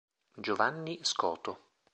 [0.35, 1.77] Giovanni Scoto